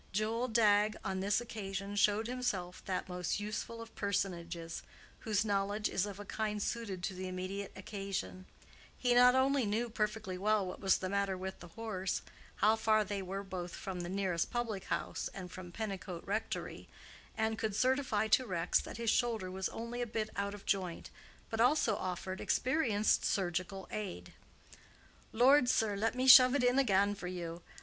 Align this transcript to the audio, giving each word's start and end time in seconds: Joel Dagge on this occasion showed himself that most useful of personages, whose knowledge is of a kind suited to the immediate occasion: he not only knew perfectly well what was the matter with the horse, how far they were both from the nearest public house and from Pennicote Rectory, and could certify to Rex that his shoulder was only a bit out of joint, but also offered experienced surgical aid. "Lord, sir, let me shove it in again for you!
Joel 0.11 0.47
Dagge 0.47 0.95
on 1.05 1.19
this 1.19 1.39
occasion 1.39 1.95
showed 1.95 2.25
himself 2.25 2.83
that 2.85 3.07
most 3.07 3.39
useful 3.39 3.83
of 3.83 3.93
personages, 3.93 4.81
whose 5.19 5.45
knowledge 5.45 5.87
is 5.87 6.07
of 6.07 6.19
a 6.19 6.25
kind 6.25 6.59
suited 6.59 7.03
to 7.03 7.13
the 7.13 7.27
immediate 7.27 7.71
occasion: 7.75 8.47
he 8.97 9.13
not 9.13 9.35
only 9.35 9.63
knew 9.67 9.91
perfectly 9.91 10.39
well 10.39 10.65
what 10.65 10.79
was 10.79 10.97
the 10.97 11.07
matter 11.07 11.37
with 11.37 11.59
the 11.59 11.67
horse, 11.67 12.23
how 12.55 12.75
far 12.75 13.03
they 13.03 13.21
were 13.21 13.43
both 13.43 13.75
from 13.75 13.99
the 13.99 14.09
nearest 14.09 14.49
public 14.49 14.85
house 14.85 15.29
and 15.35 15.51
from 15.51 15.71
Pennicote 15.71 16.25
Rectory, 16.25 16.89
and 17.37 17.59
could 17.59 17.75
certify 17.75 18.27
to 18.29 18.47
Rex 18.47 18.79
that 18.79 18.97
his 18.97 19.11
shoulder 19.11 19.51
was 19.51 19.69
only 19.69 20.01
a 20.01 20.07
bit 20.07 20.31
out 20.35 20.55
of 20.55 20.65
joint, 20.65 21.11
but 21.51 21.61
also 21.61 21.95
offered 21.95 22.41
experienced 22.41 23.23
surgical 23.23 23.87
aid. 23.91 24.33
"Lord, 25.31 25.69
sir, 25.69 25.95
let 25.95 26.15
me 26.15 26.25
shove 26.25 26.55
it 26.55 26.63
in 26.63 26.79
again 26.79 27.13
for 27.13 27.27
you! 27.27 27.61